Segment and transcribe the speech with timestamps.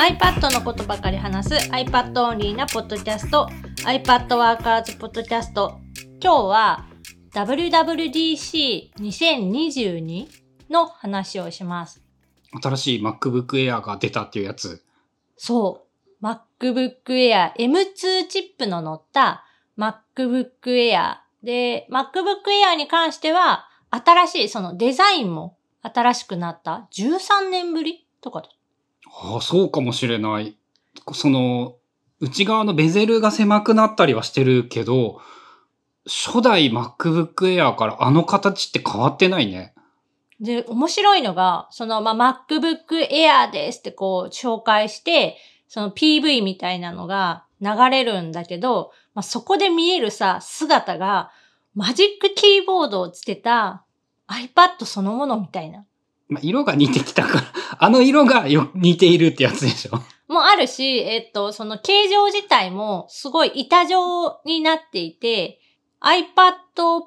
[0.00, 3.46] iPad のことばかり話す iPad オンリーなポッドキャスト
[3.84, 5.78] iPad ワーカーズポッドキャスト
[6.22, 6.86] 今日は
[7.34, 10.26] WWDC2022
[10.70, 12.02] の話をします。
[12.62, 14.82] 新しい MacBook Air が出たっていうやつ。
[15.36, 15.84] そ
[16.22, 16.24] う。
[16.24, 19.44] MacBook Air M2 チップの乗った
[19.76, 28.48] MacBook Air で、MacBook Air に関しては新しいそのデザインも新しくなった13年ぶりとかだ
[29.12, 30.56] ああ、そうかもしれない。
[31.12, 31.76] その、
[32.20, 35.20] 内側のベゼルが狭くなったりはしてるけど、
[36.06, 39.74] 初代 MacBook Air からあの形って変わってないね。
[40.40, 45.36] で、面白いのが、その、まあ、MacBook Air ですってこう紹介して、
[45.68, 51.30] その PV みたいなのが流れるんだけど、まあ、そこで見えるさ、姿が、
[51.74, 53.84] マジックキーボードをつけた
[54.28, 55.84] iPad そのものみたいな。
[56.30, 57.44] まあ、色が似てきたから、
[57.78, 59.98] あの色がよ似ているってやつでしょ。
[60.32, 65.60] もあるし、えっと、その形状自体もすごい板状になっていて、
[66.00, 66.54] iPad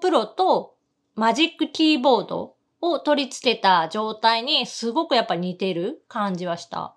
[0.01, 0.75] Pro と
[1.15, 6.95] マジックキーボードを取り付けた状態にすごくやっぱ似てる感じはした。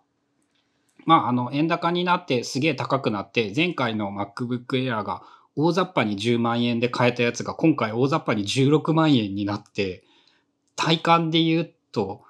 [1.04, 5.22] まあ、あの、円高になってすげえ高くなって、前回の MacBook Air が
[5.54, 10.02] 大雑把に10万円で買えたやつが今回大雑把に16万円になって、
[10.74, 12.22] 体感で言うと、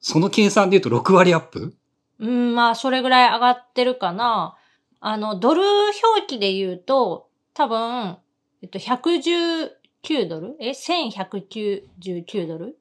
[0.00, 1.76] その計算で言うと6割アップ？
[2.18, 4.56] うん、まあ、それぐらい上がってるかな。
[5.00, 8.16] あの、ドル表記で言うと、多分、
[8.62, 10.56] えっと、119ドル？
[10.60, 12.76] え ?1199 ドル？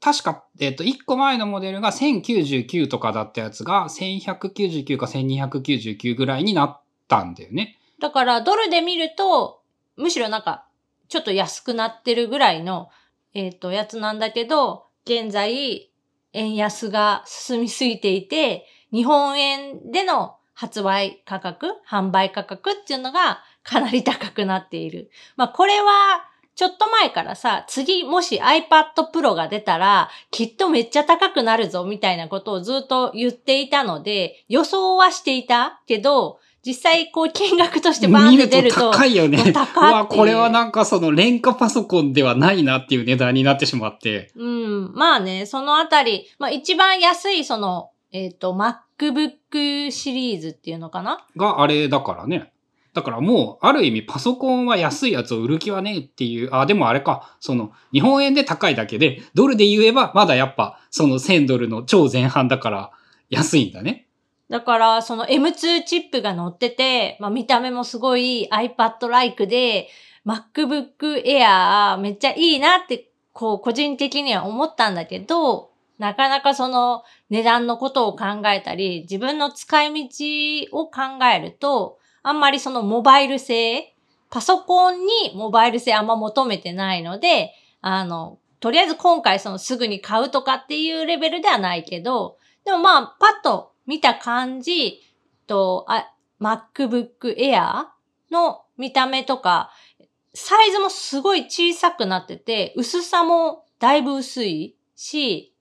[0.00, 7.78] 確か、えっ、と、1個前のモデルが1099とかだったやつが1199か1299ぐらいになったんだよね。
[8.00, 9.62] だから、ドルで見ると、
[9.96, 10.66] むしろなんか、
[11.08, 12.90] ちょっと安くなってるぐらいの、
[13.34, 15.90] えっ、と、やつなんだけど、現在、
[16.32, 25.10] 円安が進みすぎていて、日本円での発売価格、販売価格っていうのがかなり高くなっている。
[25.36, 39.52] まあ、これは、ちょっと前からさ、次もし iPad Pro が出たら、きっとめっちゃ高くなるぞ、みたいなことをずっと言っていたので、予想はしていたけど、実際こう金額としてバーンって出ると、高いよね。
[39.52, 44.32] まあ高いわ、これはなんかその廉価パソコンではないなっていう値段になってしまって。
[44.36, 44.94] うん。
[44.94, 51.26] まあね、そのあたり、まあ一番安いその、えっ、と、MacBook シリーズっていうのかな？
[51.36, 52.52] があれだからね。
[52.94, 62.92] だからもう、ある意味パソコンは安いやつを売る気はねえっていう、あ、でもあれか、その、日本円で高いだけで、ドルで言えば、まだやっぱ、その1000ドルの超前半だから、
[63.30, 64.03] 安いんだね。
[64.50, 69.88] だから、その M2 チップが乗ってて、まあ見た目もすごい iPad-like で、
[70.26, 83.94] MacBook Air めっちゃいいなって、こう、個人的には思ったんだけど、なかなかその値段のことを考えたり、自分の使い道を考えると、あんまりそのモバイル性、
[84.30, 95.00] パソコンにモバイル性あんま求めてないので、あの、とりあえず今回そのすぐに買うとかっていうレベルではないけど、でもまあ、パッと見た感じ
[95.46, 97.86] と、あ、MacBook Air
[98.30, 99.70] の見た目とか、
[100.34, 105.54] サイズもすごい小さくなってて、薄さもだいぶ薄いし、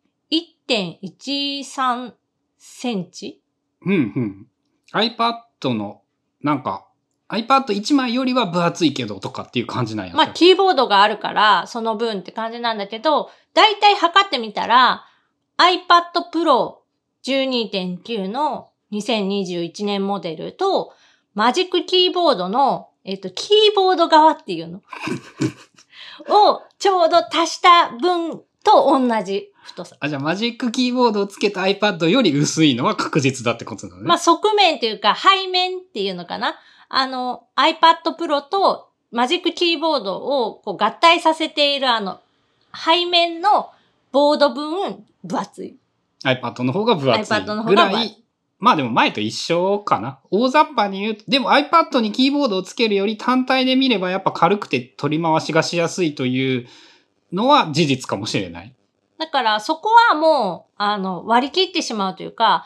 [0.68, 2.14] 1.13
[2.58, 3.42] センチ？
[3.86, 4.48] うんうん。
[4.94, 6.02] iPad の、
[6.42, 6.88] なんか、
[7.30, 15.06] iPad1 枚よりは分厚いけどとかっていう感じなんやまあ、キーボードがあるから、その分って感じなんだけど、だいたい測ってみたら、
[15.58, 16.83] iPad Pro
[17.24, 20.94] 12.9の2021年モデルと、
[21.34, 24.82] マジックキーボードの、えっと、キーボード側っていうの？
[26.30, 29.96] をちょうど足した分と同じ太さ。
[30.00, 34.08] あ、じゃあマジックキーボードをつけた iPad より薄いのは確実だってことなのね。
[34.08, 36.56] まあ、側面というか、背面っていうのかな？
[36.90, 42.20] あの、iPad Pro とマジックキーボードをこう合体させているあの、
[42.74, 43.70] 背面の
[44.12, 45.78] ボード分、分厚い。
[46.24, 48.24] iPad の方が分厚いぐらい。
[48.60, 50.20] まあでも前と一緒かな。
[50.32, 56.68] 大雑把に言うと、でも iPad にキーボードをつけるより単体で見ればやっぱ軽くて取り回しがしやすいという
[57.34, 58.74] のは事実かもしれない。
[59.18, 62.66] だから、そこはもう、あの、割り切ってしまうというか、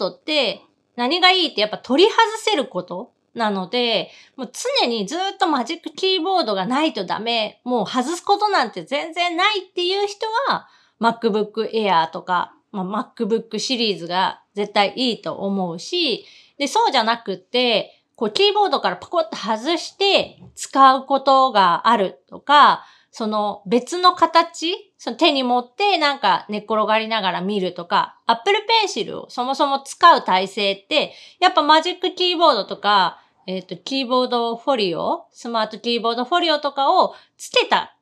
[0.00, 0.62] iPad って
[0.96, 4.50] 何がいいってやっぱ取り外せることなので、もう
[4.80, 10.68] 常にずっとマジックキーボードがないとダメ、もう外すことなんて全然ないっていう人は、
[11.00, 16.24] MacBook Air とか、まあ、MacBook シリーズが絶対いいと思うし、
[16.58, 37.96] で、そうじゃなくて、こう、キーボードからパコッと外して使うことがあるとか、その別の形その手に持ってなんか寝っ転がりながら見るとか、Apple Pencil をそもそも使う体制って、やっぱマジックキーボードとか、えっ、ー、と、キーボードフォリオ、スマートキーボードフォリオとかをつけた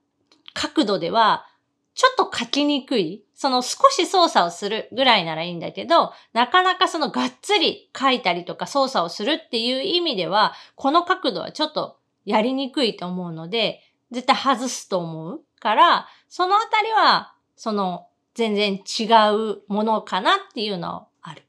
[0.54, 1.46] 角度では、
[1.94, 3.24] ちょっと書きにくい。
[3.34, 13.80] その少し操作をするぐらいならいいんだけど、なかなかそのがっつり書いたりとか操作をするっていう意味では、この角度はちょっとやりにくいと思うので、
[14.10, 21.42] 絶対外すと思うから、そのあたりは、その全然違うものかなっていうのはある。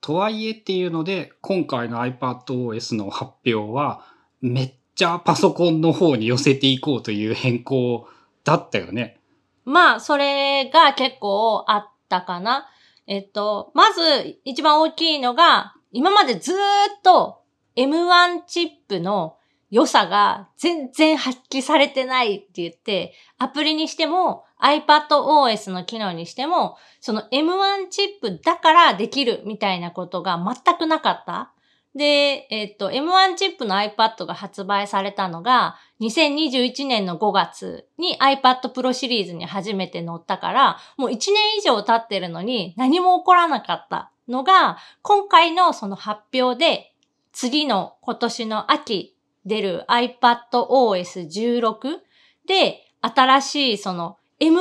[0.00, 4.04] とはいえっていうので、今回の iPadOS の発表は、
[4.40, 8.08] めっちゃパソコンの方に寄せていこうという変更
[8.44, 9.15] だったよね。
[9.66, 12.68] まあ、それが結構あったかな。
[13.06, 16.58] えっと、まず一番大きいのが、今までずーっ
[17.02, 17.42] と
[17.76, 19.36] M1 チップの
[19.70, 31.52] 良さが全然発揮されてないって言って、アプリにしても iPadOS の機能にしても、その M1 チップだからできるみたいなことが全くなかった。
[31.96, 46.92] で、えっと、M1 チップの iPad が発売されたのが、2021年の5月に iPad Pro シリーズに初めて載ったから、もう1年以上経ってるのに何も起こらなかったのが、今回のその発表で、
[47.32, 49.16] 次の今年の秋
[49.46, 51.98] 出る iPadOS 16
[52.46, 54.52] で、新しいその M1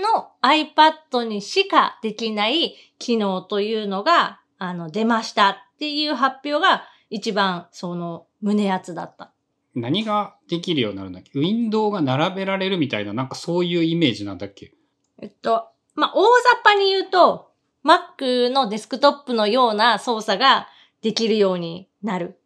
[0.00, 5.68] の iPad にしかできない機能というのが、あの、出ました。
[5.82, 9.32] っていう発表が一番その胸熱だった。
[9.74, 11.32] 何ができるようになるんだっけ？
[11.34, 14.72] ウィンドウが並べられるみたいな、なんかそういうイメージなんだっけ？
[15.20, 17.50] えっと、まあ、大雑把に言うと、
[17.84, 20.68] Mac のデスクトップのような操作が
[21.00, 22.38] できるようになる。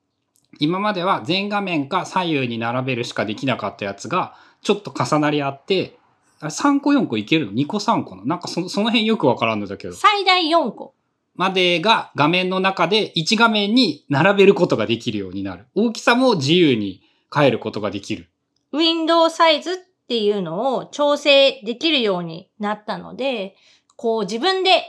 [0.59, 5.99] 今までは全画面か左右に並べるしかできなかったやつが、ちょっと重なり合って、
[6.41, 8.25] 3個4個いけるの ?2 個3個の？
[8.25, 9.95] なんかそその辺よくわからんのだけど。
[9.95, 10.95] 最大4個。
[11.37, 15.67] までが画面の中で1画面に並べることができるようになる。
[15.75, 17.03] 大きさも自由に
[17.33, 18.29] 変えることができる。
[18.73, 19.77] ウィンドウサイズっ
[20.09, 23.57] ていうのを調整できるようになったので、
[23.97, 24.85] こう自分で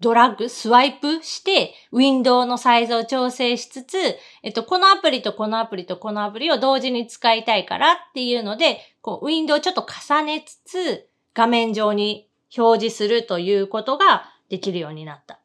[0.00, 3.96] ドラッグ、スワイプして、ウィンドウのサイズを調整しつつ、
[4.42, 15.39] えっと、このアプリとこのアプリとこのアプリを同時に使いたいからっていうので、こう、ウィンドウをちょっと重ねつつ、画面上に表示するということができるようになった。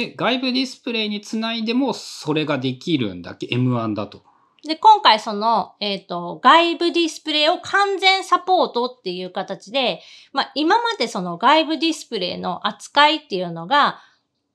[0.00, 4.24] で、外部ディスプレイにつないでもそれができるんだっけ ?M1 だと。
[4.66, 10.00] で、今回その、えっ、ー、と、外部ディスプレイを完全サポートっていう形で、
[10.32, 14.00] まあ、今までその外部ディスプレイの扱いっていうのが、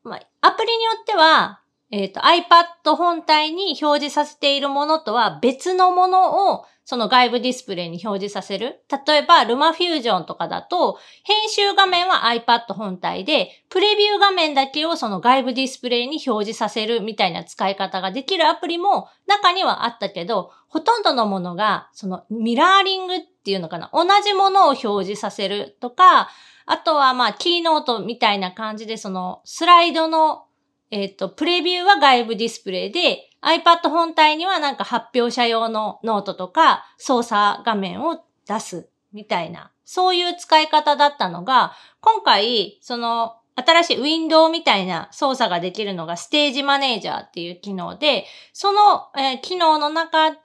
[0.03, 8.83] まあ、アプリによっては、えっ、ー、と、iPad 本体に表示させているものとは別のものをその外部ディスプレイに表示させる。
[9.07, 23.89] 例えば、ルマフュージョンとかだと、編集画面は iPad 本体で、プレビュー画面だけをその外部ディスプレイに表示させるみたいな使い方ができるアプリも中にはあったけど、ほとんどのものが、そのミラーリングっていうのかな？
[23.91, 26.29] 同じものを表示させるとか、
[26.67, 30.45] あとはまあ、 Keynote みたいな感じで、そのスライドの
[30.91, 50.39] えっ、ー、と、プレビューは外部ディスプレイで、iPad 本体にはなんか発表者用のノートとか操作画面を出すみたいな、そういう使い方だったのが、今回、その、新しいウィンドウみたいな操作ができるのが Stage Manager っていう機能で、その、え、機能の中で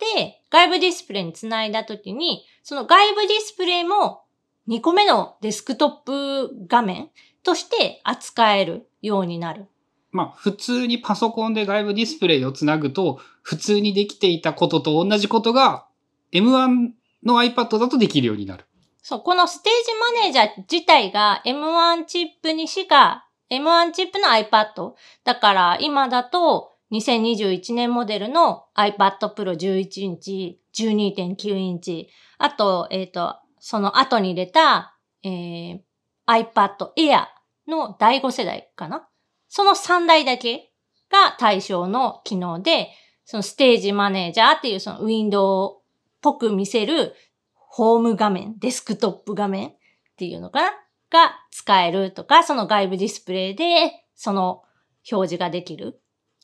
[0.48, 4.22] 外部ディスプレイにつないだときに、その外部ディスプレイも
[4.68, 7.10] 2個目のデスクトップ画面
[7.42, 9.66] として扱えるようになる。
[10.12, 15.86] まあ、普通にパソコンで外部ディスプレイをつなぐと、普通にできていたことと同じことが、
[16.32, 16.90] M1
[17.24, 18.64] の iPad だとできるようになる。
[19.02, 24.92] そう、このステージマネージャー自体が M1 チップにしか、M1 チップの iPad。
[25.24, 35.80] だから今だと2021年モデルの iPad Pro 11インチ、12.9インチ、あと、えっ、ー、と、その後に出た、えー、
[36.26, 37.26] iPad Air
[37.68, 39.08] の第5世代かな
[39.50, 40.72] その3台だけ
[41.10, 42.88] が対象の機能で、
[43.24, 45.82] そのステージマネージャーっていうそのウィンドウっ
[46.22, 47.14] ぽく見せる
[47.54, 49.72] ホーム画面、デスクトップ画面っ
[50.16, 50.70] ていうのかな？
[51.10, 54.62] が使えるとか、その外部ディスプレイでその
[55.10, 56.00] 表示ができる。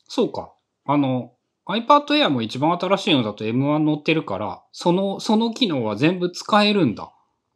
[0.08, 0.52] そうか。
[0.84, 1.32] あの、
[1.68, 7.12] iPad Air も一番新しいのだと M1 乗ってるから、その、その機能は全部使えるんだ。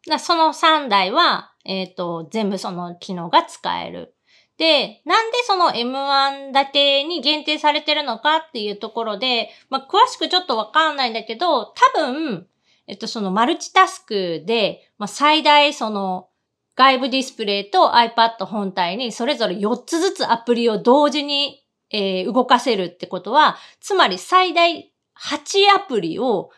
[0.09, 4.15] だその3台は、えっ、ー、と、全部その機能が使える。
[4.61, 12.47] で、なんでその M1 だけに限定されてるのかっていうところで、まあ、詳しくちょっとわかんないんだけど、多分、
[12.87, 16.29] えっと、そのマルチタスクで、まあ、最大その
[16.77, 26.51] 外部ディスプレイと iPad 本体にそれぞれ4つずつアプリを同時に、えー動かせるってことは、つまり最大8アプリを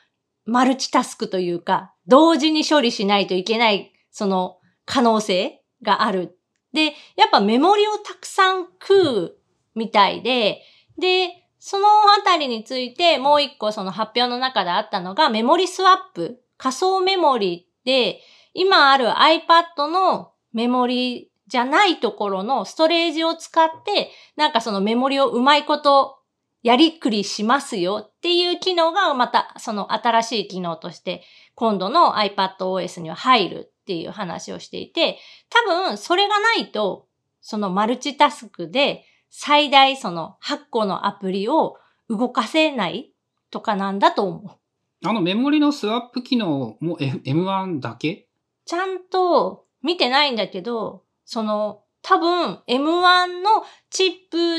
[0.45, 6.37] マルチタスクというか、同時に処理しないといけない、その可能性がある。
[6.73, 9.37] で、やっぱメモリをたくさん食う
[9.75, 10.63] みたいで、
[10.99, 16.41] で、そのあたりについてもう一個その発表の中であったのがメモリスワップ。
[16.59, 18.21] 仮想メモリで、
[18.55, 26.19] 今ある iPad のメモリじゃないところのストレージを使って、なんかそのメモリをうまいこと
[26.63, 31.23] やりくりしますよっていう機能がまたその新しい機能として
[31.55, 35.19] 今度の iPadOS には入るっていう話をしていて、
[35.51, 37.09] 多分それがないと
[37.41, 41.77] そのマルチタスクで最大その8個のアプリを
[42.09, 43.13] 動かせない
[43.51, 45.07] とかなんだと思う。
[45.07, 48.29] あのメモリのスワップ機能も F- M1 だけ？
[48.65, 54.11] ちゃんと見てないんだけど、その多分 M1 のチッ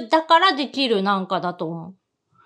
[0.03, 1.95] プだからできるなんかだと思う。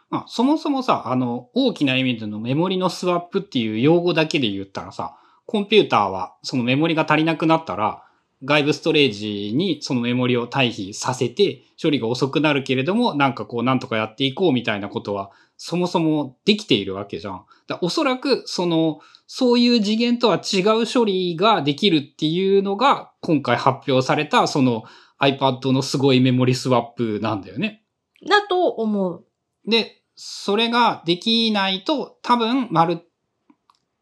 [0.10, 8.03] まあ、そもそもさ、あの、大きな意味でのメモリのスワップっていう用語だけで言ったらさ、コンピューターはそのメモリが足りなくなったら、
[8.43, 17.45] 外部ストレージにそのメモリを退避させて、処理が遅くなるけれども、なんかこう、なんとかやっていこうみたいなことは、そもそもできているわけじゃん。
[17.67, 24.83] だおそらく、その、そういう次元とは違う処理ができるっていうのが、今回発表された、その
[25.19, 27.83] iPad のすごいメモリスワップなんだよね。
[28.27, 29.25] だと思う。
[29.65, 33.01] で、それができないと、多分、丸、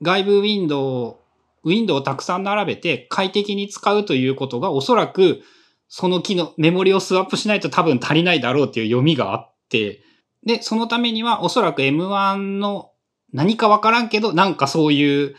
[0.02, 1.25] 外部ウィンドウ、
[1.66, 5.42] ウィンドウをたくさん並べて快適に使うということが、おそらく、
[5.90, 10.02] その機能、メモリをスワップしないと多分足りないだろうっていう読みがあって、
[10.46, 12.92] で、そのためには、おそらく M1 の
[13.34, 15.36] 何かわからんけど、なんかそういう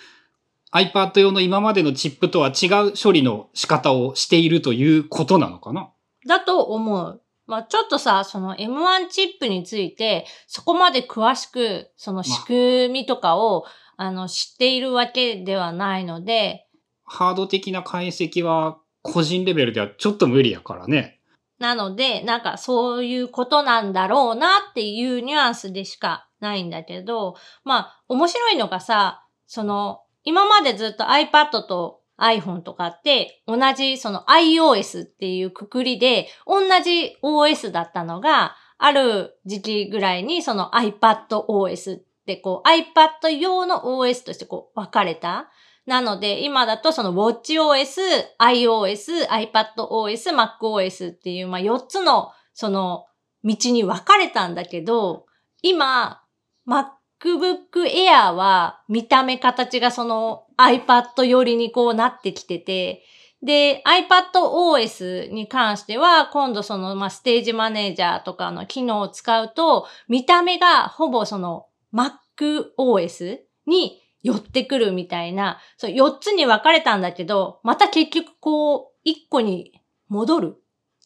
[0.73, 5.91] iPad 用の今までのチップとは違う処理の仕方をしているということなのかな
[6.27, 7.23] だと思う。
[7.47, 13.71] まあちょっとさ、その M1 チップについて、そこまで詳しく、その仕組みとかを、あ
[14.11, 16.67] の、知っているわけではないので、
[17.05, 21.21] ハード的な解析は個人レベルではちょっと無理やからね。
[21.59, 42.01] なので、なんかそういうことなんだろうなっていうニュアンスでしかないんだけど、まあ面白いのがさ、その、今までずっと iPad と iPhone とかって同じその iOS っていうくくりで同じ OS だったのが、ある時期ぐらいにその iPadOS
[42.35, 45.49] こう iPad 用の OS としてこう分かれた。
[45.87, 48.01] なので、今だとその WatchOS、
[48.41, 53.07] iOS、iPadOS、MacOS っていう、まあ、4つのその
[53.45, 55.27] 道に分かれたんだけど、
[55.63, 56.23] 今、
[56.67, 63.05] MacBook Air は見た目形がその iPad 寄りにこうなってきてて、
[63.43, 80.57] で、iPadOS に関しては、今度その、まあ、ステージマネージャーとかの機能を使うと、見た目がほぼその MacOS に寄ってくるみたいな、そう4つに分かれたんだけど、また結局こう、1個に戻る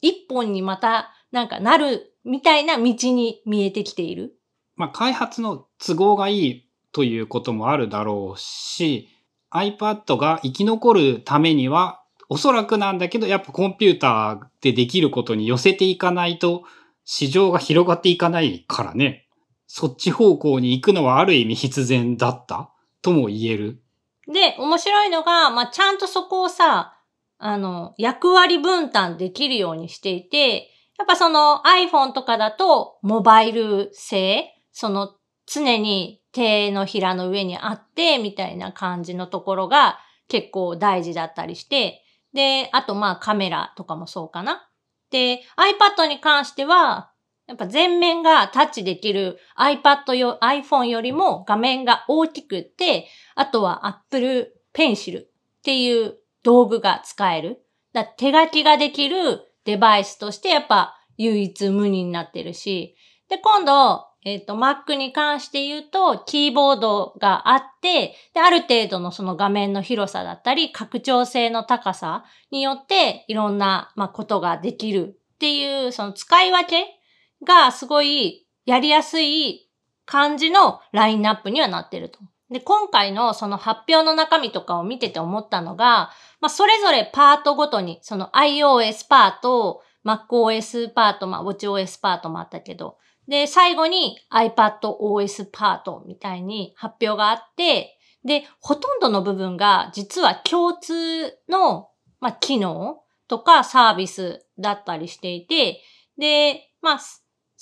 [0.03, 4.35] ?1 本にまたなんかなるみたいな道に見えてきている。
[4.77, 9.09] まあ、開発の都合がいいということもあるだろうし、
[9.53, 16.63] iPad が生き残るためには、おそらくなんだけど、やっぱコンピューターでできることに寄せていかないと、
[17.05, 19.27] 市場が広がっていかないからね。
[19.73, 22.73] そっち方向に行くのはある意味必然だった？
[23.03, 23.81] とも言える。
[24.27, 26.99] で、面白いのが、まあ、ちゃんとそこをさ、
[27.39, 35.15] あの、役割分担できるようにしていて、やっぱその iPhone とかだと、モバイル製、その
[35.47, 42.03] 常に手のひらの上にあって、みたいな感じのところが結構大事だったりして、
[42.35, 44.69] で、あとまあカメラとかもそうかな。
[45.13, 47.10] で、iPad に関しては、
[47.51, 55.27] やっぱ前面がタッチできる iPad よ、iPhone よりも画面が大きくて、あとは Apple Pencil っ
[55.65, 56.15] ていう
[56.45, 57.59] 道具が使える。
[57.93, 62.95] だ手書きができるデバイスとしてやっぱ唯一無二になってるし。
[63.29, 77.00] で、今度、えっ、と、Mac に関して言うと、キーボードがあって、で、ある程度のその画面の広さだったり、拡張性の高さによって、いろんな、まあ、ことができるっていう、その使い分け
[77.45, 79.71] がすごいやりやすい
[80.07, 82.19] 感じのラインナップにはなってると。
[82.51, 105.81] で、今回のその発表の中身とかを見てて思ったのが、まあ、それぞれパートごとに、その iOS パート、MacOS パート、まあ、WatchOS パートもあったけど、で、最後に iPadOS パートみたいに発表があって、で、ほとんどの部分が実は共通の、まあ、機能とかサービスだったりしていて、
[106.19, 107.01] で、まあ、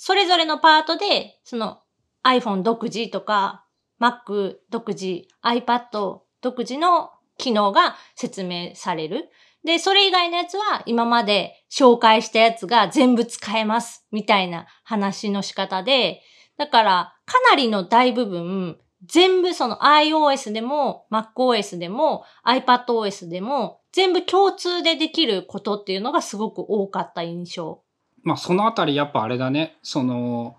[0.01, 1.81] それぞれのパートで、その
[2.23, 3.65] iPhone 独自とか
[3.99, 9.29] Mac 独自、iPad 独自の機能が説明される。
[9.65, 16.21] で、それ以外のやつは今まで紹介したやつが全部使えますみたいな話の仕方で、
[16.57, 27.83] だからかなりの大部分全部その iOS でも MacOS でも iPadOS でも全部共通でできることっていうのがすごく多かった印象。
[28.23, 30.57] まあそのあたりやっぱあれだね、その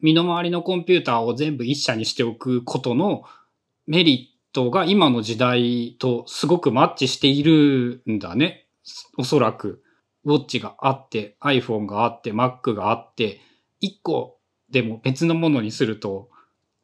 [0.00, 3.24] 身の回りのコンピューターを全部一社にしておくことの
[3.86, 8.66] メリットが今の時代とすごくマッチしているんだね。
[9.16, 9.82] おそらく。
[10.26, 13.40] ウォッチがあって、iPhone があって、Mac があって、
[13.80, 14.38] 一個
[14.70, 16.30] でも別のものにすると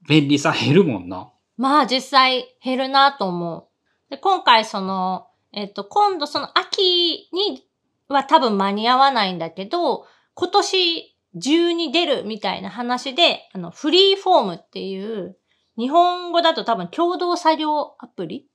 [0.08, 1.32] 便利さ減るもんな。
[1.56, 4.10] まあ実際減るなと思う。
[4.10, 7.66] で今回その、えっと、今度その秋に
[8.14, 15.36] は多分間に合わないんだけど、今年中に出るみたいな話で、あの、フリーフォームっていう、
[15.78, 18.46] 日本語だと多分共同作業アプリ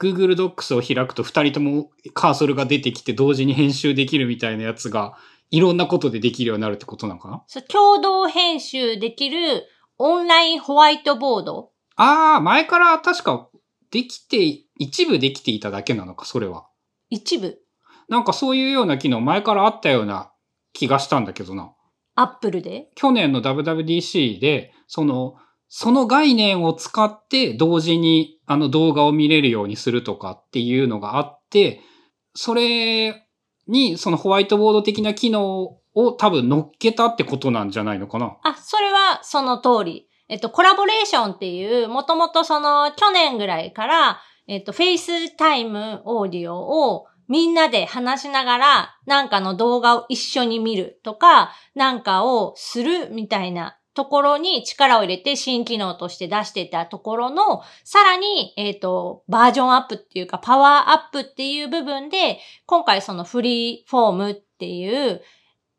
[0.00, 5.16] ？Google Docs を開くと二人ともカーソルが出てきて同時に編集できるみたいなやつが
[5.50, 7.44] いろんなことでできるようになるってことなのかな？
[7.46, 11.70] そう、共同編集できるオンラインホワイトボード。
[11.96, 13.48] ああ、前から確か
[13.90, 16.66] できて、一部できていただけなのか、それは。
[17.10, 17.61] 一部
[18.12, 20.30] なんかそういうような機能前からあったような
[20.74, 21.72] 気がしたんだけどな。
[22.14, 22.90] アップルで？
[22.94, 25.36] 去年の WWDC で、その、
[25.68, 31.80] その概念を使って同時にあの動画を見れるようにするとかっていうのがあって、
[32.34, 33.26] それ
[33.66, 40.06] にそのホワイトボード的な機能を多分乗っけたってことなんじゃないのかなあ、それはその通り。
[40.28, 65.22] えっと、コラボレーションっていう、もともとその去年ぐらいから、えっと、 FaceTime オーディオをみんなで話しながら、なんかの動画を一緒に見るとか、なんかをするみたいなところに力を入れて新機能として出してたところの、さらに、えっ、ー、と、バージョンアップっていうか、パワーアップっていう部分で、今回そのフリーフォームっていう、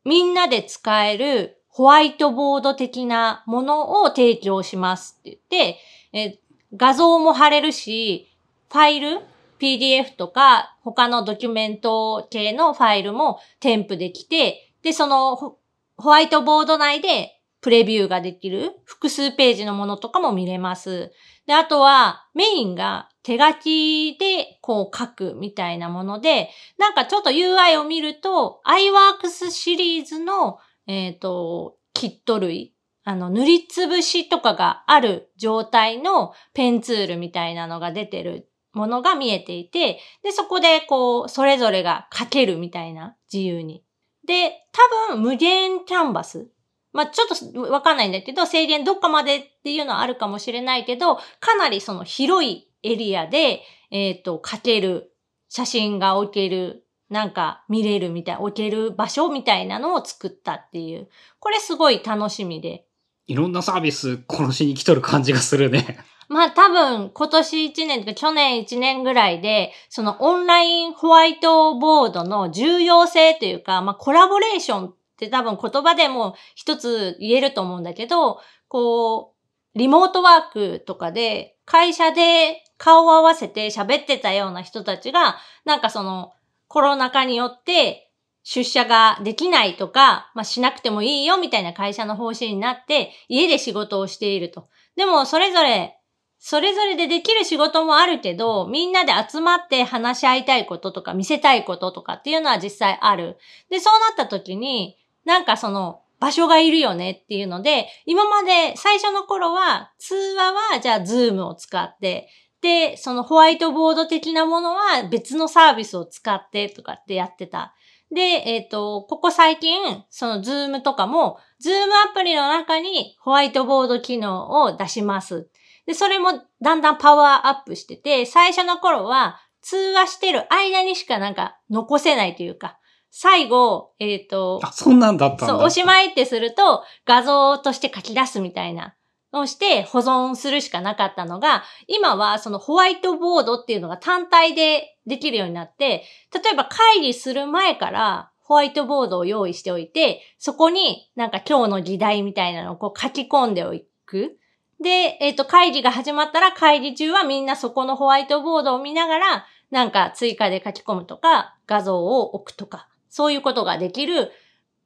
[0.04, 5.78] みんなで使えるホワイトボード的なものを提供しますって言って、
[6.12, 6.40] え
[6.74, 8.28] 画像も貼れるし、
[8.72, 9.20] ファイル
[9.60, 15.58] PDF とか他のドキュメント系のファイルも添付できて、で、そのホ
[15.96, 21.12] ワイトボード内でプレビューができる複数ページのものとかも見れます。
[21.46, 43.82] で、あとはメインが手書きでこう書くみたいなもので、なんかちょっと UI を見ると iWorks シリーズの、えっ、ー、と、キット類、あの、塗りつぶしとかがある状態のペンツールみたいなのが出てるものが見えていて、で、そこでこう、それぞれが書けるみたいな、自由に。
[44.26, 46.48] で、多分無限キャンバス。
[46.92, 55.12] まあ、ちょっとわかんないんだけど、制限どっかまでっていうのはあるかもしれないけど、かなりその広いエリアで、えっ、ー、と、書ける、
[55.48, 61.08] 写真が置ける、なんか見れるみたい、置ける場所みたいなのを作ったっていう。
[61.40, 62.86] これすごい楽しみで。
[63.26, 65.98] いろんなサービス殺しに来とる感じがするね。
[66.28, 79.34] まあ多分今年1年とか去年1年ぐらいで、そのオンラインホワイトボードの重要性というか、まあコラボレーションって多分言葉でも一つ言えると思うんだけど、こ
[79.74, 86.32] う、リモートワークとかで会社で顔を合わせて喋ってたような人たちが、なんかその
[86.68, 88.03] コロナ禍によって
[88.44, 94.68] 出社ができないとか、まあ、しなくてもいいよみたいな会社の方針になって、家で仕事をしていると。
[94.94, 95.98] でも、それぞれ
[96.46, 103.38] それぞれでできる仕事もあるけど、みんなで集まって話し合いたいこととか見せたいこととかっていうのは実際ある。
[103.70, 112.28] で、そうなった時に、なんかその場所がいるよねっていうので、今まで最初の頃は通話はじゃあ Zoom を使って、
[112.60, 117.74] で、そのホワイトボード的なものは別のサービスを使ってとかってやってた。
[118.14, 125.48] で、えっ、ー、と、ここ最近、その Zoom とかも、 Zoom アプリの中にホワイトボード機能を出します。
[125.86, 126.30] で、それも
[126.62, 132.78] だんだんパワーアップしてて、最初の頃は通話してる間にしかなんか残せないというか、
[133.10, 135.46] 最後、えっ、ー、と、あ、そんなんだったんだ。
[135.46, 138.90] そう、おしまいってすると画像として書き出すみたいなの
[139.34, 153.74] をして保存するしかなかったのが、今はそのホワイトボードっていうのが単体でできるようになって、例えば会議する前からホワイトボードを用意しておいて、そこになんか今日の議題みたいなのをこう書き込んでお
[154.06, 154.38] く。
[154.82, 164.30] で、えっ、と、会議が始まったら会議中はみんなそこのホワイトボードを見ながら、なんか追加で書き込むとか、画像を置くとか、そういうことができる、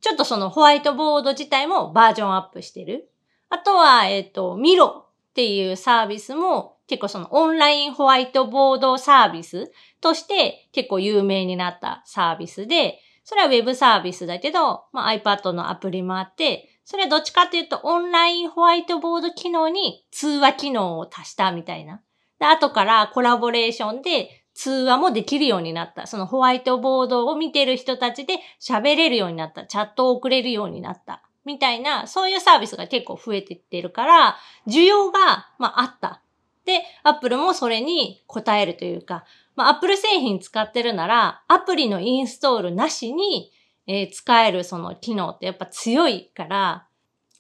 [0.01, 3.11] ちょっとそのホワイトボード自体もバージョンアップしてる。
[3.51, 22.01] あとは、えっ、と、ミロっていうサービスも結構そのオンラインホワイトボードサービスとして結構有名になったサービスで、それはウェブサービスだけど、まあ、iPad のアプリもあって、それはどっちかっていうとオンラインホワイトボード機能に通話機能を足したみたいな。
[22.39, 26.07] で、後からコラボレーションで通話もできるようになった。
[26.07, 29.67] そのホワイトボードを見てる人たちで喋れるようになった。
[29.67, 31.28] チャットを送れるようになった。
[31.49, 36.21] みたいな、そういうサービスが結構増えてってるから、需要が、まあ、あった。
[36.67, 39.25] で、Apple もそれに応えるというか、
[39.57, 43.51] まあ、Apple 製品使ってるなら、アプリのインストールなしに、
[43.87, 46.87] えー、使えるその機能ってやっぱ強いから。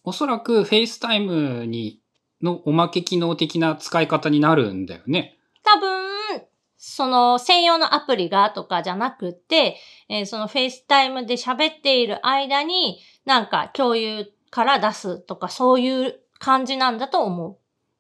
[0.04, 2.00] おそらく FaceTime に
[2.40, 5.36] のおまけ機能的な使い方になるんだよね。
[5.62, 6.07] 多分、
[6.78, 9.76] その専用のアプリがとかじゃなくて、
[10.08, 17.56] えー、その FaceTime で喋っている間になんか共有から出すとかそういう感じなんだと思う。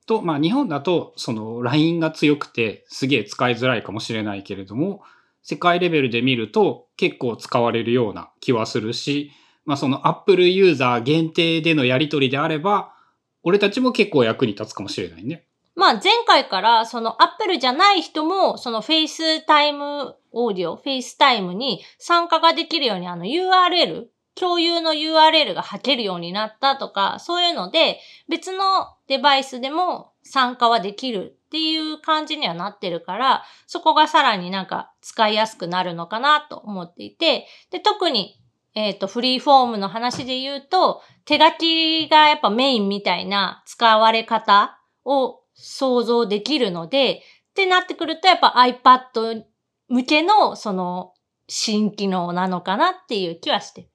[0.06, 5.02] と、まあ日本だとその LINE が強くてすげえ使いづらいかもしれないけれども、
[5.42, 9.32] 世界レベルで見ると結構使われるような気はするし、
[9.64, 12.94] まあその Apple ユーザー限定でのやり取りであれば、
[13.42, 15.47] 俺たちも結構役に立つかもしれないね。
[15.78, 38.42] まあ前回からその Apple じゃない人もその FaceTime オーディオ、FaceTime に参加ができるようにあの URL、共有の URL が吐けるようになったとか、そういうので別のデバイスでも参加はできるっていう感じにはなってるから、そこがさらになんか使いやすくなるのかなと思っていて、で、特に、
[38.74, 49.42] えっ、ー、と、フリーフォームの話で言うと、手書きがやっぱメインみたいな使われ方を想像できるので、ってなってくるとやっぱ iPad
[49.88, 51.12] 向けのその
[51.48, 53.88] 新機能なのかなっていう気はしてる。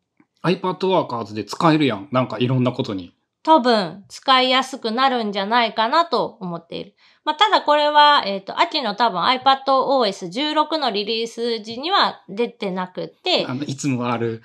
[0.43, 2.09] iPad Workers で使えるやん。
[2.11, 3.13] なんかいろんなことに。
[3.43, 6.95] 多分使いやすくなるんじゃないかなと思っている。
[7.25, 13.45] まあ、ただこれは、えっ、ー、と、秋の多分 iPadOS16 のリリース時には出てなくて。
[13.45, 14.43] あの、いつもある、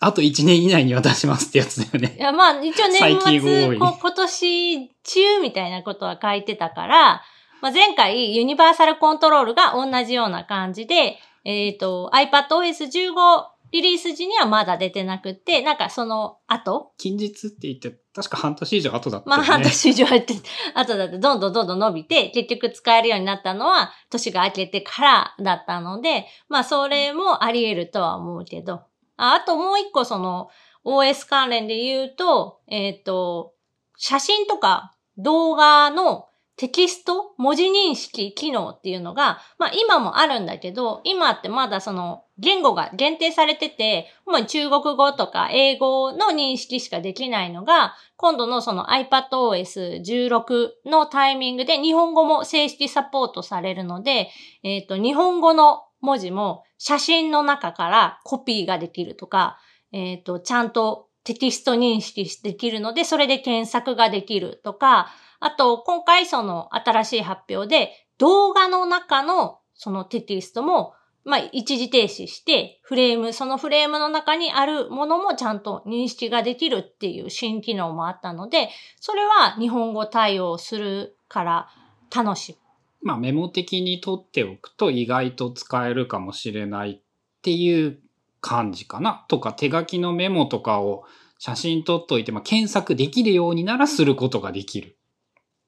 [0.00, 2.16] あと1年以内には出しますってやつだよね。
[2.16, 7.22] いや、まあ、一応年末、今年中みたいなことは書いてたから、
[7.60, 20.14] まあ、前回ユニバーサルコントロールが同じような感じで、えっ、ー、と、iPadOS15 リリース時にはまだ出てなくて、なんかその後近日って言って、確か半年以上後だった、ね、まあ半年以上後
[20.74, 28.82] だって、どんどんどんどん伸びて、結局使えるようになったのは、年が明けてからだったので、まあそれもあり得るとは思うけど。
[29.18, 30.48] ああともう一個その、
[30.84, 33.52] OS 関連で言うと、えっ、ー、と、
[33.96, 54.30] 写真とか動画のテキスト文字認識機能っていうのが、まあ今もあるんだけど、今ってまだその言語が限定されてて、主に中国語とか英語の認識しかできないのが、今度のその iPadOS16 のタイミングで日本語も正式サポートされるので、
[54.64, 59.58] えっ、ー、と、日本語の文字も写真の中からコピーができるとか、
[59.92, 65.08] えっ、ー、と、ちゃんとテキスト認識できるので、それで検索ができるとか、
[65.40, 81.68] あと、今回その新しい発表で、動画の中のそのテキストも、まあ、一時停止して、フレーム、そのフレームの中にあるものもちゃんと認識ができるっていう新機能もあったので、それは日本語対応するから
[82.14, 82.67] 楽しい。
[83.02, 87.00] まあ、メモ的に取っておくと意外と使えるかもしれないっ
[87.42, 87.98] ていう
[88.40, 89.24] 感じかな。
[89.28, 91.04] とか、手書きのメモとかを
[91.38, 94.96] 写真撮っといて、まあ、検索できるようにならすることができる。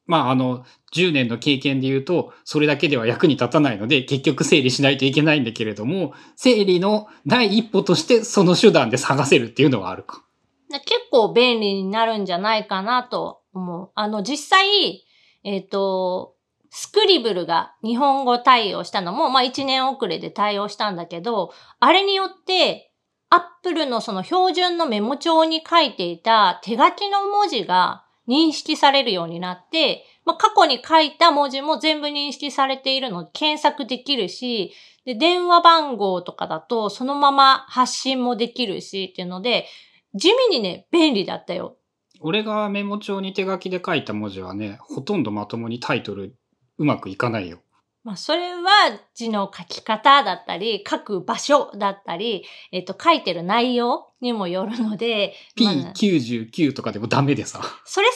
[0.07, 10.25] まあ、あの、10年の経験で言うと、それだけでは役に立たないので、結局整理しないといけないんだけれども、整理の第一歩としてその手段で探せるっていうのはあるか。
[10.69, 13.91] 結構便利になるんじゃないかなと思う。
[13.95, 15.05] あの、実際、
[15.45, 16.35] えっ、ー、と、
[16.71, 22.93] スクリブルが日本語対応したのも、まあ1年遅れで対応したんだけど、あれによって、
[23.29, 34.73] アップルのその標準のメモ帳に書いていた手書きの文字が認識されるようになって、まあ、過去に書いた文字も全部認識されているので検索できるし、
[35.05, 39.67] で、電話番号とかだとそのまま発信もできるしっていうので、
[40.15, 41.77] 地味にね、便利だったよ。
[42.21, 46.37] 俺がメモ帳に手書きで書いた文字はね、ほとんどまともにタイトル
[46.81, 47.59] うまくいかないよ。
[48.03, 57.61] まあ、それは字の書き方だったり、書く場所だったり、えっ、と、書いてる内容にもよるので、まあ P99 とかでもダメでさ。
[57.85, 58.09] それ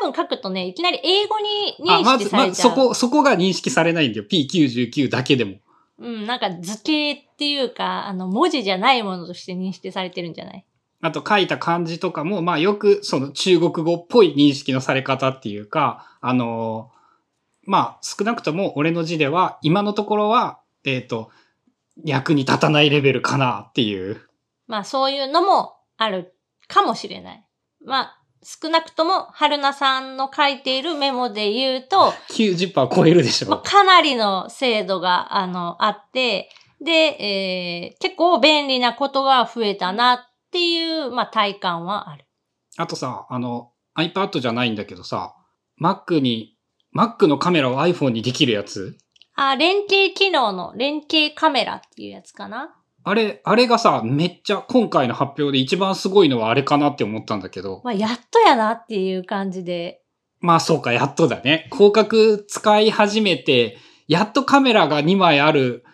[0.00, 2.46] 多分書くとね、いきなり英語にあ、認識されちゃう。
[2.46, 4.26] まずそこ、そこが認識されないんだよ。
[4.30, 5.56] P99 だけでも。
[5.98, 10.64] うん、なんか図形っていうか、あの、文字じゃないものとして認識されてるんじゃない？
[11.00, 16.92] あと書いた漢字とかも、まあよくその中国語っぽい認識のされ方っていうか、あの
[17.64, 21.30] まあ少なくとも俺の字では今のところは、えっ、と、
[22.04, 24.20] 役に立たないレベルかなっていう。
[24.66, 26.34] まあ、そういうのもある
[26.68, 27.46] かもしれない。
[27.84, 33.62] まあ、少なくとも、春菜さんの書いているメモで言うと、 90%超えるでしまあ、ょ。
[33.62, 40.18] かなりの精度が、あの、あって、で、えー結構便利なことが増えたなっ
[40.50, 42.26] ていう、まあ、体感はある。
[42.76, 45.34] あとさ、あの iPad じゃないんだけどさ、
[45.80, 46.51] Mac に、
[46.94, 48.96] Mac のカメラを iPhone にできるやつ？
[49.34, 52.74] あ、連携機能の連携カメラっていうやつかな。
[53.04, 57.80] あれ、あれがさ、めっちゃ今回の発表で一番すごいのはあれかなって思ったんだけど。
[57.82, 60.02] まあ、やっとやなっていう感じで。
[60.40, 61.68] まあそうか、やっとだね。
[61.72, 65.84] 広角使い始めて、やっとカメラが2枚ある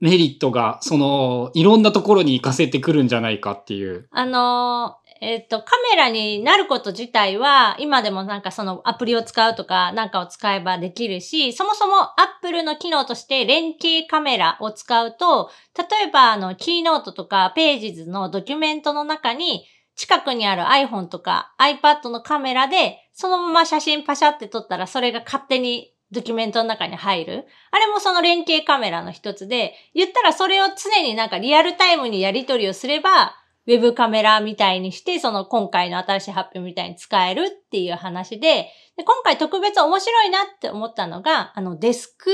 [0.00, 4.08] メリットが、その、いろんなところに活かせてくるんじゃないかっていう。
[4.12, 19.64] あのーえっ、と、カメラになること自体は、今でもなんかそのアプリを使うとかなんかを使えばできるし、そもそも Apple の機能として連携カメラを使うと、例えばあの、キーノートとかページズのドキュメントの中に、
[19.96, 27.46] 近くにある iPhone とか iPad のカメラで、そのまま写真パシャって撮ったら、それが勝手にドキュメントの中に入る。
[27.70, 33.34] あれもその連携カメラの一つで、言ったらそれを常になんかリアルタイムにやり取りをすれば、
[33.68, 42.30] ウェブカメラみたいにして、その今回の新しい発表みたいに使えるっていう話で、で今回特別面白いなって思ったのが、あのデスク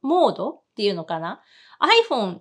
[0.00, 1.42] モードっていうのかな
[2.08, 2.38] ？iPhone12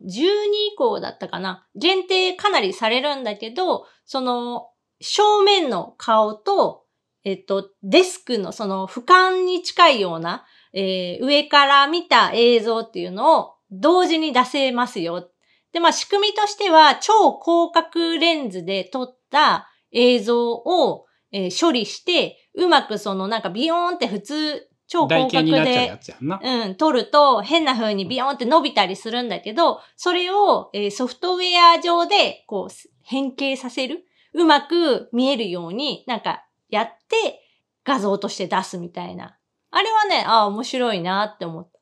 [0.71, 1.67] 以降だったかな？
[1.75, 4.69] 限定かなりされるんだけど、その
[5.01, 6.85] 正面の顔と、
[7.25, 15.29] えっと、デスクのその俯瞰に近いような、えー上から見た映像っていうのを同時に出せますよ。
[15.73, 26.39] で、まあ仕組みとしては超広角レンズで撮った映像を、えー処理して、うまくそのなんかビヨーンって普通超台広角で、つやんな。
[26.43, 34.05] うん、撮ると変な風にビヨーンって伸びたりするんだけど、それを、えーソフトウェア上でこう変形させる。
[34.33, 37.41] うまく見えるようになんかやって
[37.83, 39.37] 画像として出すみたいな。
[39.71, 41.79] あれはね、ああ、面白いなって思った。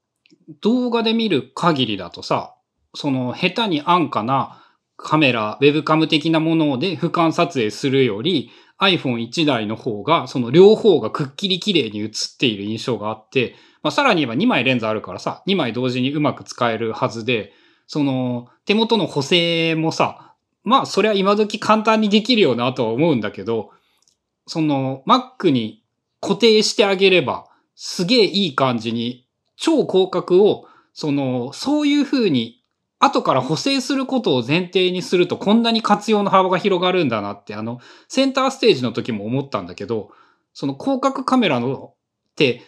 [0.62, 2.57] 動画で見る限りだとさ、
[2.97, 4.63] その下手に安価な
[4.97, 17.53] カメラ、ウェブカム的なもので俯瞰撮影するより iPhone1 台の方がその両方がくっきり綺麗に映っている印象があって、まあ、さらに言えば2枚レンズあるからさ、2枚同時にうまく使えるはずで、
[17.86, 23.71] その手元の補正もさ、まあそれは今時簡単にできるよなとは思うんだけど、
[24.47, 25.83] その Mac に
[26.19, 32.63] 固定してあげればすげえいい感じに超広角を、その、そういう風に、
[32.99, 40.12] 後から補正することを前提にすると、こんなに活用の幅が広がるんだなって、あの、センターステージの時も思ったんだけど、
[40.53, 42.63] その広角カメラのって、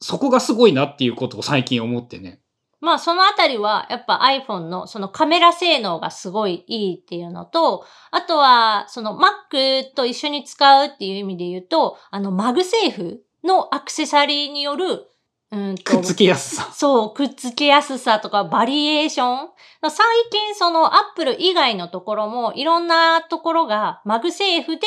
[0.00, 2.40] そこがすごいなっていうことを最近思ってね。
[2.80, 15.08] まあそのあたりはやっぱ iPhone のそのカメラ性能がすごいいいっていうのと、あとはその Mac と一緒に使うっていう意味で言うと、あの MagSafe のアクセサリーによる、
[15.50, 16.70] うんとくっつけやすさ。
[16.72, 19.48] そう、くっつけやすさとかバリエーション。
[19.82, 24.86] 最近その Apple 以外のところもいろんなところが MagSafe で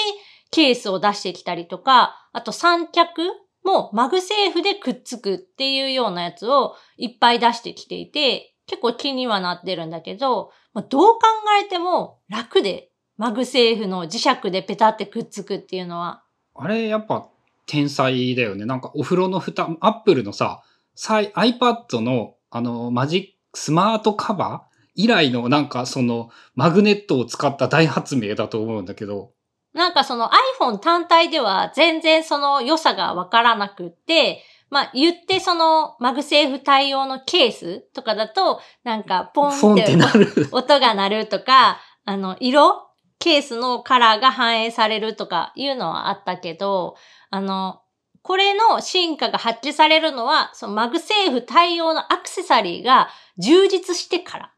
[0.51, 3.21] ケースを出してきたりとか、あと三脚
[3.63, 11.19] も MagSafe でくっつくっていうようなやつをいっぱい出してきていて、結構気にはなってるんだけど、まあ、どう考
[11.63, 16.23] えても楽で MagSafe の磁石でペタってくっつくっていうのは、
[16.55, 17.29] あれ、やっぱ
[17.71, 18.65] 天才だよね。
[18.65, 20.61] なんかお風呂の蓋、 Apple のさ、
[20.97, 23.21] iPad のあの、マジッ
[23.53, 24.71] ク、スマートカバー？
[24.95, 29.31] 以来のなんかそのマグネットを使った大発明だと思うんだけど、
[29.73, 30.29] なんかその
[30.59, 40.49] iPhone 単体では全然その良さがわからなくって、まあ言ってその MagSafe 対応のケースとかだと、なんかポンってなる。
[40.51, 42.87] 音が鳴るとか、あの、色？
[43.23, 46.95] ケースのカラーが反映されるとかいうのはあったけど、
[47.31, 47.81] あの、
[48.21, 54.53] これの真価が発揮されるのは、その MagSafe 対応のアクセサリーが充実してから。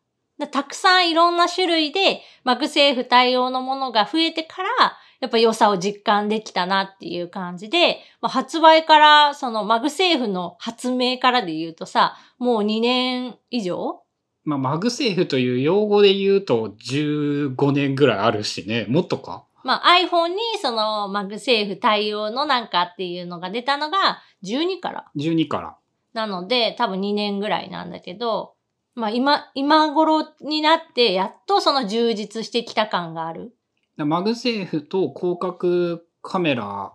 [0.51, 14.01] たくさんいろんな種類で MagSafe 対応のものが増えてから、やっぱ良さを実感できたなっていう感じで、まあ、発売から、その MagSafe の発明からで言うとさ、もう2年以上？
[14.43, 18.85] まあ、 MagSafe という用語で言うと15年ぐらいあるしね。
[18.89, 19.45] もっとか？
[19.63, 25.11] まあ iPhone にその MagSafe 対応のなんかっていうのが出たのが12から。
[25.17, 25.77] 12から。
[26.13, 28.55] なので多分2年ぐらいなんだけど、
[28.95, 33.55] まあ今、今頃になってやっとその充実してきた感がある。
[33.97, 36.93] MagSafe と広角カメラ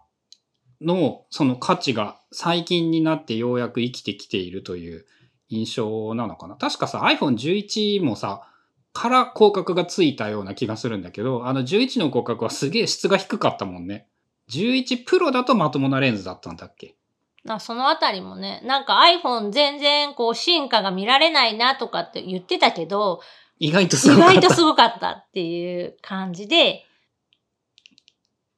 [0.81, 5.07] のその価値が最近になってようやく生きてきているという
[5.49, 6.57] 印象なのかな。
[6.57, 8.43] 確かさ iPhone11 もさ、
[8.99, 14.09] から広角がついたような気がするんだけど、あの11の広角はすげえ質が低かったもんね。
[14.51, 16.97] 11 Pro だとまともなレンズだったんだっけ？
[17.45, 23.21] なそのあたりもね、なんか iPhone 全然こう進化が見られないなとかって言ってたけど、
[23.61, 24.35] 意外とす意ごかった。
[24.35, 26.85] 外とすごかったっていう感じで、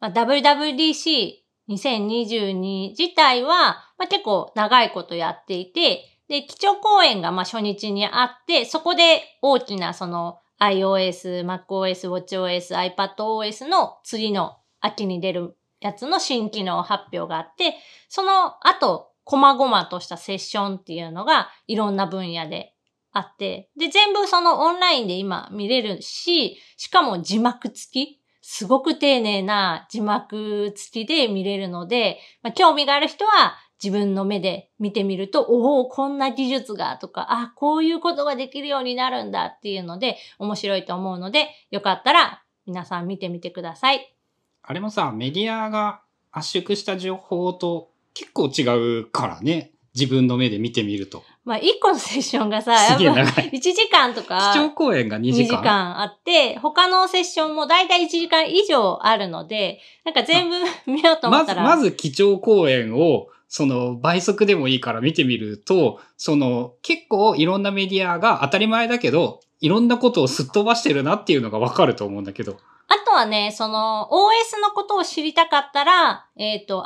[0.00, 17.74] まあ、WWDC2022 自体は、まあ、結構長いことやっていて、で、基調講演がまあ初日にあって、そこで大きなその iOS、MacOS、WatchOS、iPadOS の次の秋に出るやつの新機能発表があって、
[18.08, 22.74] その後、細々としたセッションっていうのがいろんな分野で
[23.12, 28.20] あって、で、全部そのオンラインで今見れるし、しかも字幕付き。
[28.42, 44.14] すごく丁寧な字幕付きで見れるので、まあ、興味がある人は自分の目で見てみると、おお、こんな技術がとか、あ、こういうことができるようになるんだっていうので、面白いと思うので、よかったら皆さん見てみてください。
[44.62, 49.72] あれもさ、メディアが圧縮した情報と結構違うからね。
[49.92, 51.24] 自分の目で見てみると。
[51.44, 53.50] まあ、一個のセッションがさ、やっぱ長い。
[53.50, 55.62] 1時間とか、基調講演が2 2時時間？
[55.62, 56.00] 間。
[56.02, 61.62] あって、他のセッションもだいたい1時間以上あるので、なんか全部見ようと思まず、ったら。
[61.64, 72.58] まず基調講演を、その倍速でもいいから見てみると、その結構いろんなメディアが当たり前だけど、いろんなことをすっ飛ばしてるなっていうのがわかると思うんだけど。
[72.86, 76.84] あとはね、その OS のことを知りたかったら、えっ、と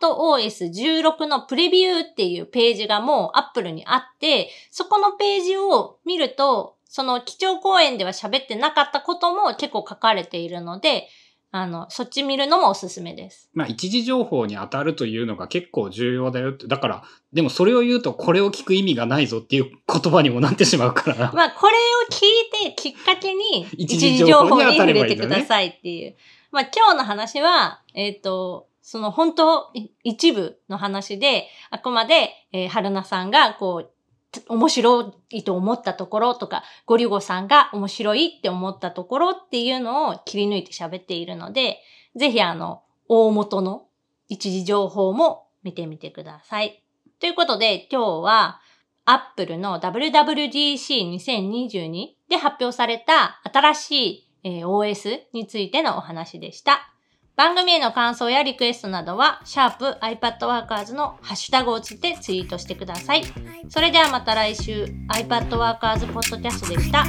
[0.00, 11.08] iPadOS16 のプレビューっていうページがもう Apple にあって、そこのページを見ると、その基調講演では喋ってなかったことも結構書かれているので、
[11.60, 13.50] あの、そっち見るのもおすすめです。
[13.54, 16.66] まあ一時情報に当たるというのが結構重要だよって。
[16.66, 21.32] だから、でもそれを言うとこれを聞く意味がないぞっていう言葉にもなってしまうから。
[21.32, 22.24] まあ、これを聞
[22.66, 26.16] いてきっかけに、一一時情報に触れてくださいっていう。
[26.50, 33.90] まあ、今日の話は、えっ、と、その本当、い一部の話で、あくまで、えー、春菜さんが、こう、
[34.48, 41.78] 面白いと思ったところとか、ゴリゴさんが面白いって思ったところっていうのを切り抜いて喋っているので、
[42.16, 43.86] ぜひあの、大元の
[44.28, 46.82] 一時情報も見てみてください。
[47.20, 48.60] ということで、今日は、
[49.08, 56.95] アップルの WWDC2022 で発表された新しい、OS についてのお話でした。
[57.36, 63.24] 番組への感想やリクエストなどは、シャープ i p a d w o r k e r s のハッシュタグをつってツイートしてください。
[63.68, 67.04] それではまた来週、iPadWorkers Podcast でした。